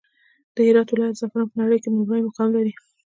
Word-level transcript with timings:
د 0.55 0.57
هرات 0.67 0.89
ولايت 0.91 1.19
زعفران 1.19 1.47
په 1.51 1.55
نړى 1.61 1.77
کې 1.81 1.89
لومړى 1.93 2.21
مقام 2.27 2.49
لري. 2.57 2.73